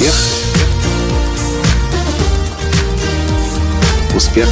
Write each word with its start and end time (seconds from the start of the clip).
Успех. 0.00 0.14
Успех. 4.16 4.48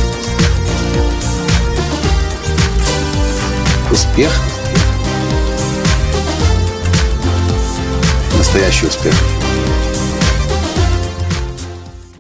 Успех. 3.90 4.31
Настоящий 8.37 8.87
успех. 8.88 9.14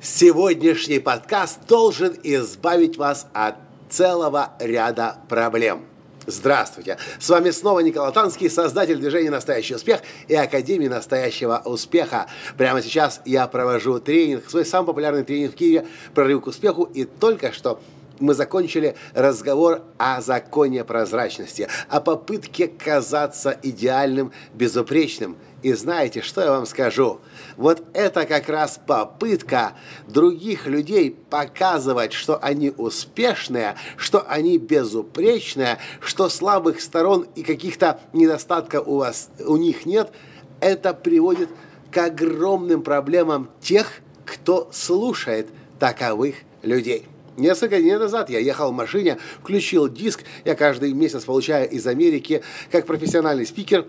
Сегодняшний 0.00 0.98
подкаст 0.98 1.58
должен 1.68 2.16
избавить 2.22 2.96
вас 2.96 3.26
от 3.34 3.56
целого 3.90 4.52
ряда 4.58 5.16
проблем. 5.28 5.84
Здравствуйте! 6.26 6.98
С 7.18 7.28
вами 7.30 7.50
снова 7.50 7.80
Николай 7.80 8.12
Танский, 8.12 8.50
создатель 8.50 8.98
движения 8.98 9.30
«Настоящий 9.30 9.74
успех» 9.74 10.00
и 10.26 10.34
Академии 10.34 10.88
настоящего 10.88 11.62
успеха. 11.64 12.26
Прямо 12.56 12.82
сейчас 12.82 13.20
я 13.24 13.46
провожу 13.46 13.98
тренинг, 13.98 14.48
свой 14.50 14.66
самый 14.66 14.86
популярный 14.86 15.24
тренинг 15.24 15.52
в 15.52 15.56
Киеве 15.56 15.86
«Прорыв 16.14 16.44
к 16.44 16.46
успеху» 16.48 16.84
и 16.84 17.04
только 17.04 17.52
что 17.52 17.80
мы 18.20 18.34
закончили 18.34 18.96
разговор 19.14 19.82
о 19.98 20.20
законе 20.20 20.84
прозрачности, 20.84 21.68
о 21.88 22.00
попытке 22.00 22.68
казаться 22.68 23.58
идеальным, 23.62 24.32
безупречным– 24.54 25.36
и 25.62 25.72
знаете, 25.72 26.22
что 26.22 26.40
я 26.40 26.52
вам 26.52 26.66
скажу? 26.66 27.20
Вот 27.56 27.82
это 27.92 28.26
как 28.26 28.48
раз 28.48 28.80
попытка 28.86 29.72
других 30.06 30.66
людей 30.66 31.10
показывать, 31.10 32.12
что 32.12 32.38
они 32.38 32.72
успешные, 32.76 33.74
что 33.96 34.24
они 34.28 34.58
безупречные, 34.58 35.78
что 36.00 36.28
слабых 36.28 36.80
сторон 36.80 37.26
и 37.34 37.42
каких-то 37.42 37.98
недостатков 38.12 38.86
у 38.86 38.98
вас 38.98 39.30
у 39.44 39.56
них 39.56 39.84
нет, 39.84 40.12
это 40.60 40.94
приводит 40.94 41.50
к 41.90 41.98
огромным 41.98 42.82
проблемам 42.82 43.50
тех, 43.60 43.88
кто 44.24 44.68
слушает 44.72 45.48
таковых 45.80 46.36
людей. 46.62 47.06
Несколько 47.38 47.80
дней 47.80 47.96
назад 47.96 48.30
я 48.30 48.40
ехал 48.40 48.72
в 48.72 48.74
машине, 48.74 49.16
включил 49.40 49.88
диск, 49.88 50.24
я 50.44 50.56
каждый 50.56 50.92
месяц 50.92 51.24
получаю 51.24 51.70
из 51.70 51.86
Америки, 51.86 52.42
как 52.72 52.84
профессиональный 52.84 53.46
спикер, 53.46 53.86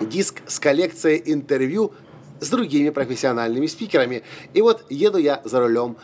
диск 0.00 0.36
с 0.46 0.60
коллекцией 0.60 1.20
интервью 1.32 1.92
с 2.38 2.48
другими 2.48 2.90
профессиональными 2.90 3.66
спикерами. 3.66 4.22
И 4.54 4.62
вот 4.62 4.84
еду 4.88 5.18
я 5.18 5.42
за 5.42 5.58
рулем 5.58 5.96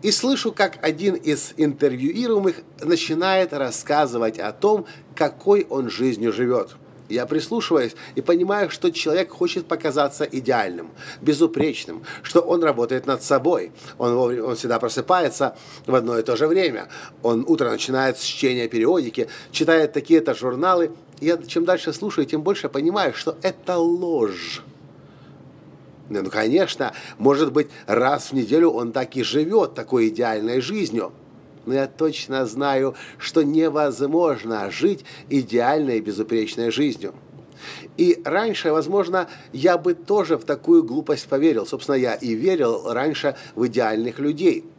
и 0.00 0.10
слышу, 0.10 0.52
как 0.52 0.78
один 0.82 1.16
из 1.16 1.52
интервьюируемых 1.58 2.62
начинает 2.82 3.52
рассказывать 3.52 4.38
о 4.38 4.52
том, 4.52 4.86
какой 5.14 5.66
он 5.68 5.90
жизнью 5.90 6.32
живет. 6.32 6.76
Я 7.08 7.26
прислушиваюсь 7.26 7.94
и 8.14 8.20
понимаю, 8.20 8.70
что 8.70 8.90
человек 8.90 9.30
хочет 9.30 9.66
показаться 9.66 10.24
идеальным, 10.24 10.90
безупречным, 11.20 12.04
что 12.22 12.40
он 12.40 12.62
работает 12.62 13.06
над 13.06 13.22
собой. 13.22 13.72
Он, 13.98 14.40
он 14.40 14.56
всегда 14.56 14.78
просыпается 14.78 15.56
в 15.86 15.94
одно 15.94 16.18
и 16.18 16.22
то 16.22 16.36
же 16.36 16.46
время. 16.46 16.88
Он 17.22 17.44
утро 17.46 17.70
начинает 17.70 18.18
с 18.18 18.22
чтения 18.22 18.68
периодики, 18.68 19.28
читает 19.52 19.92
такие-то 19.92 20.34
журналы 20.34 20.90
я 21.20 21.38
чем 21.38 21.64
дальше 21.64 21.92
слушаю, 21.92 22.26
тем 22.26 22.42
больше 22.42 22.68
понимаю, 22.68 23.14
что 23.14 23.36
это 23.42 23.78
ложь. 23.78 24.62
Ну, 26.08 26.30
конечно, 26.30 26.92
может 27.18 27.52
быть, 27.52 27.68
раз 27.86 28.30
в 28.30 28.32
неделю 28.32 28.70
он 28.70 28.92
так 28.92 29.16
и 29.16 29.22
живет 29.22 29.74
такой 29.74 30.08
идеальной 30.08 30.60
жизнью. 30.60 31.12
Но 31.66 31.74
я 31.74 31.86
точно 31.86 32.46
знаю, 32.46 32.94
что 33.18 33.42
невозможно 33.42 34.70
жить 34.70 35.04
идеальной 35.28 36.00
безупречной 36.00 36.70
жизнью. 36.70 37.14
И 37.96 38.20
раньше, 38.24 38.72
возможно, 38.72 39.28
я 39.52 39.76
бы 39.76 39.94
тоже 39.94 40.38
в 40.38 40.44
такую 40.44 40.84
глупость 40.84 41.26
поверил. 41.26 41.66
Собственно, 41.66 41.96
я 41.96 42.14
и 42.14 42.34
верил 42.34 42.92
раньше 42.92 43.36
в 43.54 43.66
идеальных 43.66 44.18
людей– 44.18 44.64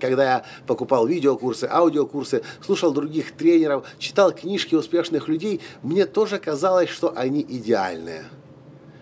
когда 0.00 0.24
я 0.24 0.44
покупал 0.66 1.06
видеокурсы, 1.06 1.68
аудиокурсы, 1.70 2.42
слушал 2.64 2.92
других 2.92 3.32
тренеров, 3.32 3.86
читал 3.98 4.32
книжки 4.32 4.74
успешных 4.74 5.28
людей, 5.28 5.60
мне 5.82 6.06
тоже 6.06 6.38
казалось, 6.38 6.88
что 6.88 7.12
они 7.16 7.42
идеальные. 7.42 8.24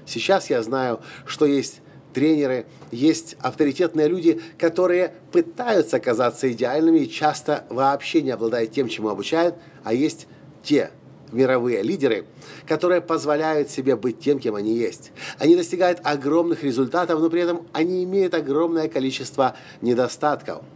Сейчас 0.04 0.50
я 0.50 0.62
знаю, 0.62 1.00
что 1.24 1.46
есть 1.46 1.80
тренеры, 2.12 2.66
есть 2.90 3.36
авторитетные 3.40 4.08
люди, 4.08 4.40
которые 4.58 5.12
пытаются 5.32 6.00
казаться 6.00 6.50
идеальными 6.50 7.00
и 7.00 7.10
часто 7.10 7.64
вообще 7.70 8.22
не 8.22 8.30
обладают 8.30 8.72
тем, 8.72 8.88
чему 8.88 9.08
обучают, 9.08 9.54
а 9.84 9.92
есть 9.92 10.26
те 10.62 10.90
мировые 11.30 11.82
лидеры, 11.82 12.24
которые 12.66 13.00
позволяют 13.00 13.70
себе 13.70 13.96
быть 13.96 14.18
тем, 14.20 14.38
кем 14.38 14.54
они 14.54 14.74
есть. 14.76 15.12
Они 15.38 15.56
достигают 15.56 16.00
огромных 16.02 16.62
результатов, 16.62 17.20
но 17.20 17.28
при 17.28 17.42
этом 17.42 17.66
они 17.72 18.04
имеют 18.04 18.34
огромное 18.34 18.88
количество 18.88 19.56
недостатков– 19.82 20.62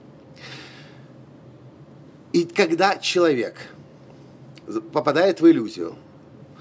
и 2.32 2.44
когда 2.44 2.96
человек 2.96 3.56
попадает 4.92 5.40
в 5.40 5.48
иллюзию, 5.48 5.94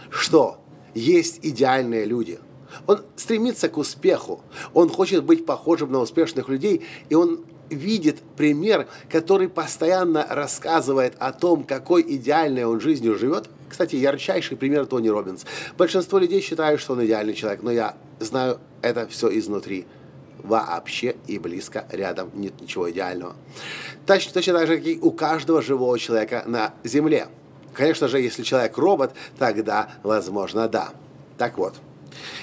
что 0.10 0.58
есть 0.94 1.40
идеальные 1.44 2.06
люди, 2.06 2.40
он 2.88 3.02
стремится 3.16 3.70
к 3.70 3.78
успеху, 3.78 4.42
он 4.74 4.90
хочет 4.90 5.24
быть 5.24 5.46
похожим 5.46 5.92
на 5.92 6.00
успешных 6.00 6.50
людей, 6.50 6.86
и 7.10 7.16
он 7.16 7.44
видит 7.70 8.20
пример, 8.36 8.88
который 9.10 9.50
постоянно 9.50 10.26
рассказывает 10.30 11.14
о 11.20 11.32
том, 11.32 11.64
какой 11.64 12.02
идеальной 12.02 12.66
он 12.66 12.82
жизнью 12.82 13.18
живет. 13.18 13.50
Кстати, 13.70 13.96
ярчайший 13.96 14.58
пример 14.58 14.86
Тони 14.86 15.08
Робинс. 15.08 15.46
Большинство 15.78 16.20
людей 16.20 16.42
считают, 16.42 16.82
что 16.82 16.94
он 16.94 17.06
идеальный 17.06 17.34
человек, 17.34 17.64
но 17.64 17.72
я 17.72 17.96
знаю 18.20 18.60
это 18.82 19.08
все 19.08 19.30
изнутри 19.38 19.86
вообще 20.44 21.16
и 21.28 21.38
близко 21.40 21.86
рядом 21.92 22.32
нет 22.34 22.60
ничего 22.60 22.90
идеального. 22.92 23.36
Точно, 24.06 24.34
точно 24.34 24.54
так 24.54 24.68
же, 24.68 24.78
как 24.78 24.88
и 24.88 25.00
у 25.00 25.12
каждого 25.12 25.62
живого 25.62 25.98
человека 26.00 26.44
на 26.48 26.74
Земле. 26.84 27.28
Конечно 27.74 28.08
же, 28.08 28.20
если 28.20 28.44
человек 28.44 28.78
робот, 28.78 29.14
тогда, 29.38 29.90
возможно, 30.04 30.68
да. 30.68 30.90
Так 31.38 31.58
вот, 31.58 31.76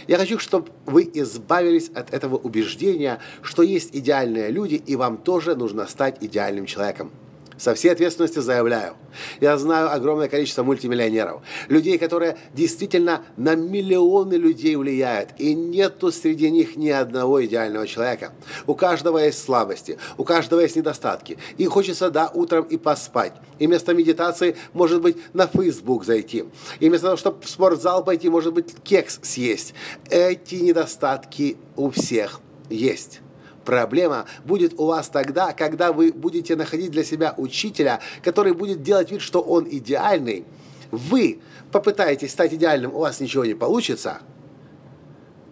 я 0.06 0.19
хочу, 0.19 0.39
чтобы 0.39 0.71
вы 0.87 1.09
избавились 1.15 1.91
от 1.95 2.12
этого 2.12 2.37
убеждения, 2.37 3.21
что 3.43 3.62
есть 3.62 3.95
идеальные 3.95 4.51
люди, 4.51 4.75
и 4.75 4.97
вам 4.97 5.19
тоже 5.19 5.55
нужно 5.55 5.87
стать 5.87 6.19
идеальным 6.21 6.67
человеком. 6.67 7.11
Со 7.59 7.75
всей 7.75 7.91
ответственностью 7.91 8.41
заявляю. 8.41 8.95
Я 9.41 9.59
знаю 9.59 9.93
огромное 9.93 10.29
количество 10.29 10.63
мультимиллионеров. 10.63 11.43
Людей, 11.69 11.99
которые 11.99 12.39
действительно 12.55 13.23
на 13.37 13.57
миллионы 13.57 14.35
людей 14.35 14.77
влияют. 14.77 15.31
И 15.39 15.55
нету 15.55 16.13
среди 16.13 16.51
них 16.51 16.77
ни 16.77 16.89
одного 16.89 17.45
идеального 17.45 17.87
человека. 17.87 18.33
У 18.67 18.75
каждого 18.75 19.19
есть 19.19 19.43
слабости, 19.43 19.99
у 20.17 20.25
каждого 20.25 20.61
есть 20.61 20.77
недостатки. 20.77 21.37
И 21.57 21.67
хочется, 21.67 22.11
да, 22.11 22.31
утром 22.33 22.65
и 22.65 22.77
поспать. 22.77 23.33
И 23.59 23.67
вместо 23.67 23.93
медитации, 23.93 24.57
может 24.73 25.03
быть, 25.03 25.17
на 25.35 25.49
Facebook 25.49 26.05
зайти. 26.05 26.45
И 26.79 26.89
вместо 26.89 27.09
того, 27.09 27.17
чтобы 27.17 27.43
в 27.43 27.49
спортзал 27.49 28.05
пойти, 28.05 28.29
может 28.29 28.55
быть, 28.55 28.73
кекс 28.85 29.19
съесть. 29.23 29.75
Эти 30.11 30.57
недостатки 30.57 31.57
у 31.77 31.91
всех 31.91 32.41
есть. 32.71 33.21
Проблема 33.69 34.25
будет 34.47 34.81
у 34.81 34.87
вас 34.87 35.11
тогда, 35.11 35.53
когда 35.53 35.93
вы 35.93 36.11
будете 36.11 36.56
находить 36.56 36.91
для 36.91 37.05
себя 37.05 37.34
учителя, 37.37 38.01
который 38.23 38.55
будет 38.55 38.83
делать 38.83 39.11
вид, 39.11 39.21
что 39.21 39.43
он 39.43 39.69
идеальный. 39.71 40.47
Вы 40.91 41.41
попытаетесь 41.71 42.31
стать 42.31 42.55
идеальным, 42.55 42.95
у 42.95 43.01
вас 43.01 43.21
ничего 43.21 43.45
не 43.45 43.53
получится. 43.53 44.21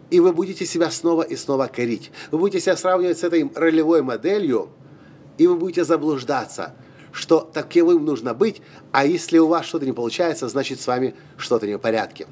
И 0.08 0.18
вы 0.20 0.32
будете 0.32 0.64
себя 0.64 0.90
снова 0.90 1.24
и 1.24 1.36
снова 1.36 1.66
корить. 1.66 2.10
Вы 2.30 2.38
будете 2.38 2.58
себя 2.58 2.78
сравнивать 2.78 3.18
с 3.18 3.22
этой 3.22 3.52
ролевой 3.54 4.00
моделью, 4.00 4.70
и 5.36 5.46
вы 5.46 5.56
будете 5.56 5.84
заблуждаться, 5.84 6.74
что 7.12 7.40
таковым 7.40 8.06
нужно 8.06 8.32
быть, 8.32 8.62
а 8.92 9.04
если 9.04 9.36
у 9.36 9.46
вас 9.46 9.66
что-то 9.66 9.84
не 9.84 9.92
получается, 9.92 10.48
значит 10.48 10.80
с 10.80 10.86
вами 10.86 11.14
что-то 11.36 11.66
не 11.66 11.76
в 11.76 11.80
порядке. 11.80 12.26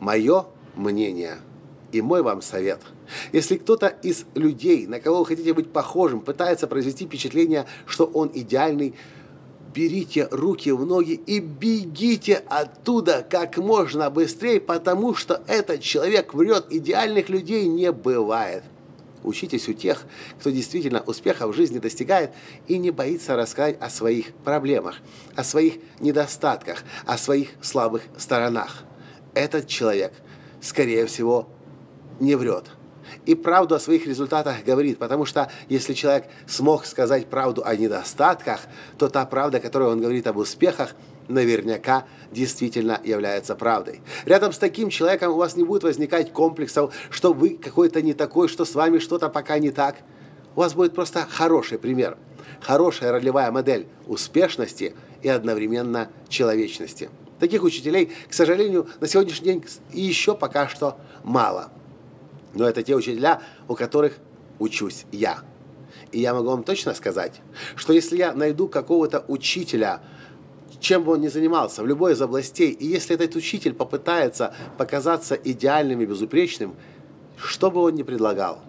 Мое 0.00 0.46
мнение– 0.74 1.36
и 1.94 2.02
мой 2.02 2.22
вам 2.22 2.42
совет. 2.42 2.80
Если 3.32 3.56
кто-то 3.56 3.86
из 3.86 4.24
людей, 4.34 4.86
на 4.86 5.00
кого 5.00 5.20
вы 5.20 5.26
хотите 5.26 5.54
быть 5.54 5.72
похожим, 5.72 6.20
пытается 6.20 6.66
произвести 6.66 7.06
впечатление, 7.06 7.66
что 7.86 8.04
он 8.04 8.30
идеальный, 8.34 8.94
берите 9.74 10.28
руки 10.30 10.70
в 10.70 10.86
ноги 10.86 11.12
и 11.12 11.40
бегите 11.40 12.42
оттуда 12.48 13.26
как 13.28 13.56
можно 13.58 14.08
быстрее, 14.10 14.60
потому 14.60 15.14
что 15.14 15.42
этот 15.46 15.80
человек 15.80 16.32
врет. 16.32 16.66
Идеальных 16.70 17.28
людей 17.28 17.66
не 17.66 17.90
бывает. 17.92 18.62
Учитесь 19.24 19.68
у 19.68 19.72
тех, 19.72 20.04
кто 20.38 20.50
действительно 20.50 21.02
успеха 21.06 21.46
в 21.48 21.54
жизни 21.54 21.78
достигает 21.78 22.30
и 22.68 22.76
не 22.76 22.90
боится 22.90 23.36
рассказать 23.36 23.80
о 23.80 23.88
своих 23.88 24.34
проблемах, 24.44 24.96
о 25.34 25.42
своих 25.42 25.76
недостатках, 25.98 26.84
о 27.06 27.16
своих 27.16 27.48
слабых 27.62 28.02
сторонах. 28.18 28.84
Этот 29.32 29.66
человек, 29.66 30.12
скорее 30.60 31.06
всего, 31.06 31.48
не 32.20 32.34
врет. 32.34 32.66
И 33.26 33.34
правду 33.34 33.74
о 33.74 33.80
своих 33.80 34.06
результатах 34.06 34.64
говорит, 34.64 34.98
потому 34.98 35.24
что 35.24 35.50
если 35.68 35.94
человек 35.94 36.26
смог 36.46 36.86
сказать 36.86 37.26
правду 37.26 37.62
о 37.64 37.76
недостатках, 37.76 38.60
то 38.98 39.08
та 39.08 39.24
правда, 39.26 39.60
которую 39.60 39.90
он 39.92 40.00
говорит 40.00 40.26
об 40.26 40.36
успехах, 40.36 40.94
наверняка 41.28 42.04
действительно 42.32 43.00
является 43.02 43.54
правдой. 43.54 44.00
Рядом 44.24 44.52
с 44.52 44.58
таким 44.58 44.90
человеком 44.90 45.32
у 45.32 45.36
вас 45.36 45.56
не 45.56 45.64
будет 45.64 45.84
возникать 45.84 46.32
комплексов, 46.32 46.94
что 47.10 47.32
вы 47.32 47.50
какой-то 47.50 48.02
не 48.02 48.12
такой, 48.12 48.48
что 48.48 48.64
с 48.64 48.74
вами 48.74 48.98
что-то 48.98 49.28
пока 49.28 49.58
не 49.58 49.70
так. 49.70 49.96
У 50.54 50.60
вас 50.60 50.74
будет 50.74 50.94
просто 50.94 51.26
хороший 51.28 51.78
пример, 51.78 52.16
хорошая 52.60 53.12
ролевая 53.12 53.50
модель 53.50 53.86
успешности 54.06 54.94
и 55.22 55.28
одновременно 55.28 56.10
человечности. 56.28 57.10
Таких 57.40 57.64
учителей, 57.64 58.12
к 58.28 58.32
сожалению, 58.32 58.88
на 59.00 59.08
сегодняшний 59.08 59.46
день 59.46 59.64
еще 59.92 60.34
пока 60.34 60.68
что 60.68 60.98
мало. 61.24 61.72
Но 62.54 62.68
это 62.68 62.82
те 62.82 62.94
учителя, 62.94 63.42
у 63.68 63.74
которых 63.74 64.14
учусь 64.58 65.04
я. 65.12 65.38
И 66.12 66.20
я 66.20 66.34
могу 66.34 66.50
вам 66.50 66.62
точно 66.62 66.94
сказать, 66.94 67.40
что 67.74 67.92
если 67.92 68.16
я 68.16 68.32
найду 68.32 68.68
какого-то 68.68 69.24
учителя, 69.28 70.00
чем 70.80 71.02
бы 71.02 71.12
он 71.12 71.20
ни 71.20 71.28
занимался, 71.28 71.82
в 71.82 71.86
любой 71.86 72.12
из 72.12 72.22
областей, 72.22 72.70
и 72.70 72.86
если 72.86 73.14
этот 73.14 73.36
учитель 73.36 73.74
попытается 73.74 74.54
показаться 74.78 75.34
идеальным 75.34 76.00
и 76.00 76.06
безупречным, 76.06 76.76
что 77.36 77.70
бы 77.70 77.80
он 77.80 77.94
ни 77.94 78.02
предлагал, 78.02 78.60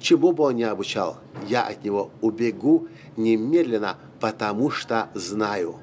чему 0.00 0.32
бы 0.32 0.44
он 0.44 0.56
ни 0.56 0.62
обучал, 0.62 1.18
я 1.48 1.64
от 1.64 1.84
него 1.84 2.10
убегу 2.20 2.88
немедленно, 3.16 3.98
потому 4.20 4.70
что 4.70 5.08
знаю, 5.14 5.76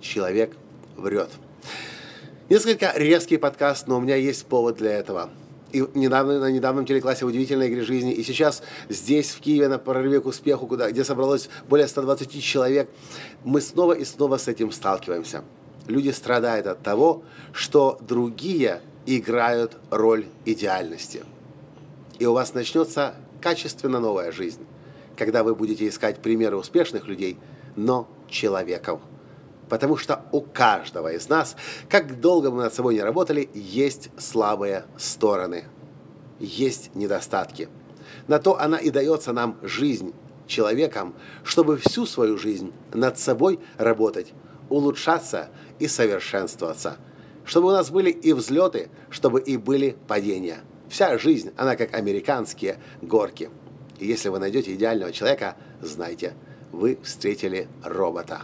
человек 0.00 0.56
врет. 0.96 1.30
Несколько 2.50 2.92
резкий 2.96 3.38
подкаст, 3.38 3.86
но 3.86 3.96
у 3.96 4.00
меня 4.00 4.16
есть 4.16 4.44
повод 4.44 4.76
для 4.76 4.92
этого– 4.92 5.30
и 5.72 5.84
недавно, 5.94 6.38
на 6.38 6.50
недавнем 6.50 6.84
телеклассе 6.84 7.24
«Удивительная 7.24 7.68
игры 7.68 7.82
жизни», 7.82 8.12
и 8.12 8.22
сейчас 8.22 8.62
здесь, 8.88 9.30
в 9.30 9.40
Киеве, 9.40 9.68
на 9.68 9.78
прорыве 9.78 10.20
к 10.20 10.26
успеху, 10.26 10.66
куда, 10.66 10.90
где 10.90 11.04
собралось 11.04 11.48
более 11.68 11.88
120 11.88 12.42
человек, 12.42 12.90
мы 13.44 13.60
снова 13.60 13.92
и 13.92 14.04
снова 14.04 14.36
с 14.36 14.48
этим 14.48 14.70
сталкиваемся. 14.72 15.42
Люди 15.86 16.10
страдают 16.10 16.66
от 16.66 16.82
того, 16.82 17.22
что 17.52 17.98
другие 18.00 18.82
играют 19.06 19.76
роль 19.90 20.26
идеальности. 20.44 21.24
И 22.18 22.26
у 22.26 22.32
вас 22.32 22.54
начнется 22.54 23.14
качественно 23.40 23.98
новая 23.98 24.30
жизнь, 24.30 24.64
когда 25.16 25.42
вы 25.42 25.54
будете 25.54 25.88
искать 25.88 26.18
примеры 26.18 26.56
успешных 26.56 27.08
людей, 27.08 27.38
но 27.74 28.08
человеков– 28.28 29.00
Потому 29.72 29.96
что 29.96 30.26
у 30.32 30.42
каждого 30.42 31.14
из 31.14 31.30
нас, 31.30 31.56
как 31.88 32.20
долго 32.20 32.50
мы 32.50 32.64
над 32.64 32.74
собой 32.74 32.94
не 32.94 33.00
работали, 33.00 33.48
есть 33.54 34.10
слабые 34.18 34.84
стороны, 34.98 35.64
есть 36.38 36.94
недостатки. 36.94 37.70
На 38.28 38.38
то 38.38 38.60
она 38.60 38.76
и 38.76 38.90
дается 38.90 39.32
нам 39.32 39.56
жизнь 39.62 40.12
человеком, 40.46 41.14
чтобы 41.42 41.78
всю 41.78 42.04
свою 42.04 42.36
жизнь 42.36 42.70
над 42.92 43.18
собой 43.18 43.60
работать, 43.78 44.34
улучшаться 44.68 45.48
и 45.78 45.88
совершенствоваться. 45.88 46.98
Чтобы 47.46 47.68
у 47.68 47.72
нас 47.72 47.90
были 47.90 48.10
и 48.10 48.34
взлеты, 48.34 48.90
чтобы 49.08 49.40
и 49.40 49.56
были 49.56 49.96
падения. 50.06 50.58
Вся 50.90 51.16
жизнь, 51.16 51.50
она 51.56 51.76
как 51.76 51.94
американские 51.94 52.76
горки. 53.00 53.48
И 53.98 54.06
если 54.06 54.28
вы 54.28 54.38
найдете 54.38 54.74
идеального 54.74 55.12
человека, 55.12 55.56
знайте, 55.80 56.34
вы 56.72 56.98
встретили 57.02 57.68
робота 57.82 58.42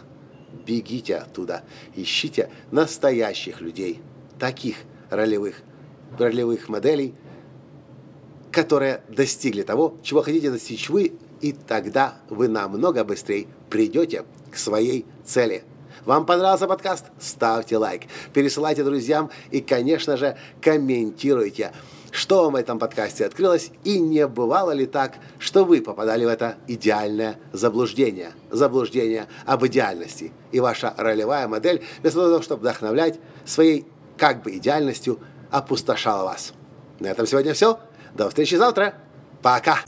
бегите 0.69 1.17
оттуда, 1.17 1.65
ищите 1.97 2.51
настоящих 2.71 3.63
людей, 3.63 4.01
таких 4.39 4.77
ролевых, 5.09 5.63
ролевых 6.19 6.69
моделей, 6.69 7.15
которые 8.53 9.03
достигли 9.09 9.63
того, 9.63 9.97
чего 10.03 10.21
хотите 10.21 10.51
достичь 10.51 10.91
вы, 10.91 11.15
и 11.41 11.53
тогда 11.53 12.19
вы 12.29 12.49
намного 12.49 13.03
быстрее 13.03 13.47
придете 13.71 14.25
к 14.53 14.59
своей 14.59 15.07
цели. 15.25 15.65
Вам 16.05 16.27
понравился 16.27 16.67
подкаст? 16.67 17.07
Ставьте 17.21 17.77
лайк, 17.77 18.03
пересылайте 18.33 18.85
друзьям 18.85 19.31
и, 19.51 19.61
конечно 19.61 20.17
же, 20.17 20.37
комментируйте 20.61 21.73
что 22.11 22.45
вам 22.45 22.55
в 22.55 22.57
этом 22.57 22.79
подкасте 22.79 23.27
открылось 23.27 23.71
и 23.85 23.99
не 23.99 24.27
бывало 24.27 24.71
ли 24.73 24.87
так, 24.87 25.15
что 25.39 25.65
вы 25.65 25.81
попадали 25.81 26.25
в 26.25 26.29
это 26.29 26.57
идеальное 26.67 27.39
заблуждение, 27.53 28.33
заблуждение 28.51 29.27
об 29.45 29.65
идеальности. 29.67 30.33
И 30.53 30.61
ваша 30.61 30.95
ролевая 30.97 31.49
модель, 31.49 31.85
вместо 32.01 32.21
того, 32.21 32.43
чтобы 32.43 32.61
вдохновлять, 32.63 33.19
своей 33.45 33.87
как 34.17 34.43
бы 34.43 34.57
идеальностью 34.57 35.19
опустошала 35.51 36.25
вас. 36.25 36.53
На 36.99 37.09
этом 37.09 37.27
сегодня 37.27 37.55
все. 37.55 37.79
До 38.15 38.29
встречи 38.29 38.55
завтра. 38.55 38.95
Пока. 39.43 39.81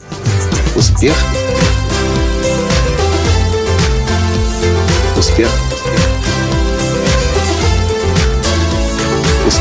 Успех. 0.76 1.16
Успех. 5.16 5.79